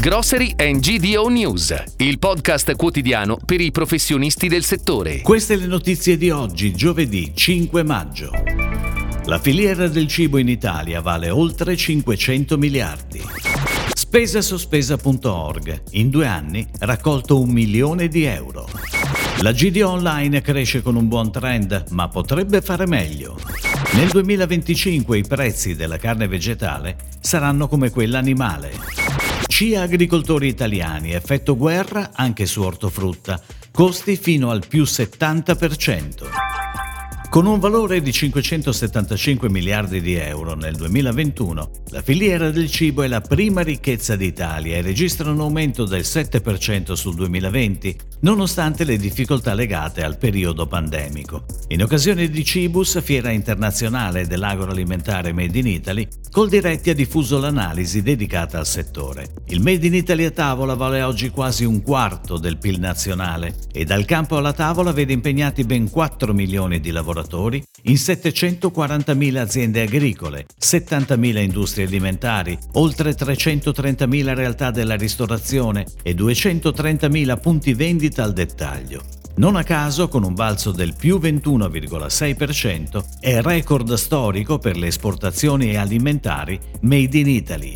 [0.00, 5.22] Grocery and GDO News, il podcast quotidiano per i professionisti del settore.
[5.22, 8.30] Queste le notizie di oggi, giovedì 5 maggio.
[9.24, 13.20] La filiera del cibo in Italia vale oltre 500 miliardi.
[13.92, 18.68] Spesasospesa.org in due anni raccolto un milione di euro.
[19.40, 23.36] La GDO online cresce con un buon trend, ma potrebbe fare meglio.
[23.94, 29.27] Nel 2025 i prezzi della carne vegetale saranno come quella animale.
[29.58, 36.47] CIA agricoltori italiani, effetto guerra anche su ortofrutta, costi fino al più 70%.
[37.30, 43.06] Con un valore di 575 miliardi di euro nel 2021, la filiera del cibo è
[43.06, 49.52] la prima ricchezza d'Italia e registra un aumento del 7% sul 2020, nonostante le difficoltà
[49.52, 51.44] legate al periodo pandemico.
[51.68, 58.58] In occasione di Cibus, fiera internazionale dell'agroalimentare Made in Italy, Coldiretti ha diffuso l'analisi dedicata
[58.58, 59.34] al settore.
[59.48, 63.84] Il Made in Italy a tavola vale oggi quasi un quarto del PIL nazionale e
[63.84, 69.82] dal campo alla tavola vede impegnati ben 4 milioni di lavoratori lavoratori in 740.000 aziende
[69.82, 79.02] agricole, 70.000 industrie alimentari, oltre 330.000 realtà della ristorazione e 230.000 punti vendita al dettaglio.
[79.36, 85.76] Non a caso, con un balzo del più 21,6%, è record storico per le esportazioni
[85.76, 87.72] alimentari made in Italy.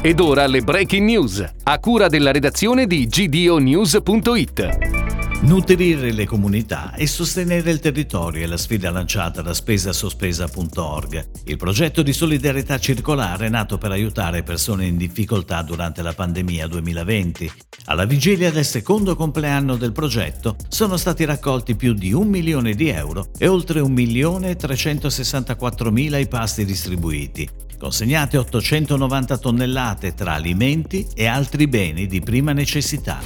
[0.00, 4.95] Ed ora le breaking news, a cura della redazione di gdonews.it.
[5.42, 12.02] Nutrire le comunità e sostenere il territorio è la sfida lanciata da spesasospesa.org, il progetto
[12.02, 17.52] di solidarietà circolare nato per aiutare persone in difficoltà durante la pandemia 2020.
[17.84, 22.88] Alla vigilia del secondo compleanno del progetto sono stati raccolti più di un milione di
[22.88, 30.34] euro e oltre un milione e 364 mila i pasti distribuiti, consegnate 890 tonnellate tra
[30.34, 33.20] alimenti e altri beni di prima necessità.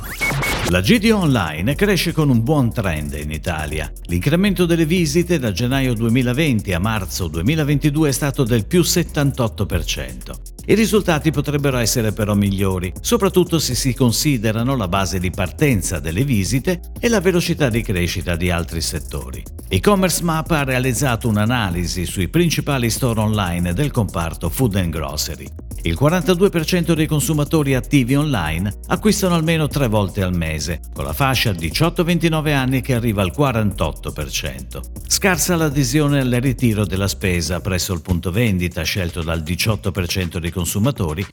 [0.69, 3.91] La GDO Online cresce con un buon trend in Italia.
[4.05, 10.60] L'incremento delle visite da gennaio 2020 a marzo 2022 è stato del più 78%.
[10.71, 16.23] I risultati potrebbero essere però migliori, soprattutto se si considerano la base di partenza delle
[16.23, 19.43] visite e la velocità di crescita di altri settori.
[19.69, 25.49] E-commerce Map ha realizzato un'analisi sui principali store online del comparto food and grocery.
[25.83, 31.53] Il 42% dei consumatori attivi online acquistano almeno tre volte al mese, con la fascia
[31.53, 34.81] 18-29 anni che arriva al 48%.
[35.07, 40.60] Scarsa l'adesione al ritiro della spesa presso il punto vendita scelto dal 18% dei consumatori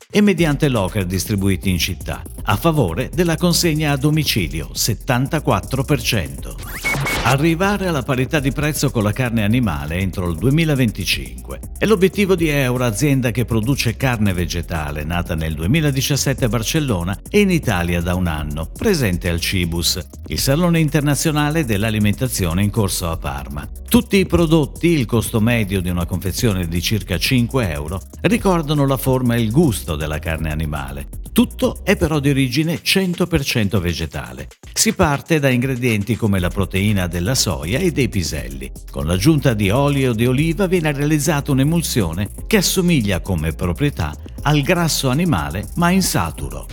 [0.10, 6.87] e mediante locker distribuiti in città, a favore della consegna a domicilio 74%.
[7.24, 12.48] Arrivare alla parità di prezzo con la carne animale entro il 2025 è l'obiettivo di
[12.48, 18.16] Euro, azienda che produce carne vegetale, nata nel 2017 a Barcellona e in Italia da
[18.16, 23.70] un anno, presente al Cibus, il salone internazionale dell'alimentazione in corso a Parma.
[23.88, 28.98] Tutti i prodotti, il costo medio di una confezione di circa 5 euro, ricordano la
[28.98, 31.08] forma e il gusto della carne animale.
[31.38, 34.48] Tutto è però di origine 100% vegetale.
[34.74, 38.72] Si parte da ingredienti come la proteina della soia e dei piselli.
[38.90, 44.16] Con l'aggiunta di olio di oliva viene realizzata un'emulsione che assomiglia come proprietà
[44.48, 46.66] al grasso animale ma insaturo.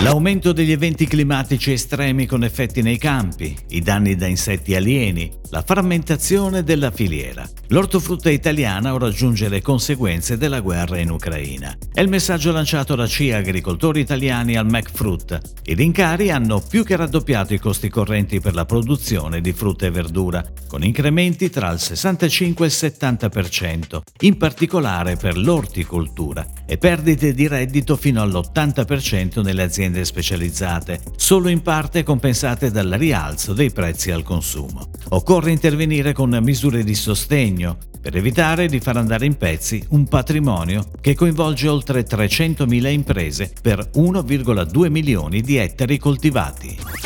[0.00, 5.62] L'aumento degli eventi climatici estremi con effetti nei campi, i danni da insetti alieni, la
[5.62, 7.48] frammentazione della filiera.
[7.68, 11.74] L'ortofrutta italiana ora aggiunge le conseguenze della guerra in Ucraina.
[11.92, 15.40] È il messaggio lanciato da CIA agricoltori italiani al MacFruit.
[15.64, 19.90] I rincari hanno più che raddoppiato i costi correnti per la produzione di frutta e
[19.90, 26.76] verdura, con incrementi tra il 65 e il 70%, in particolare per l'orticoltura, e
[27.06, 33.70] perdite di reddito fino all'80% nelle aziende specializzate, solo in parte compensate dal rialzo dei
[33.70, 34.90] prezzi al consumo.
[35.10, 40.84] Occorre intervenire con misure di sostegno per evitare di far andare in pezzi un patrimonio
[41.00, 47.05] che coinvolge oltre 300.000 imprese per 1,2 milioni di ettari coltivati.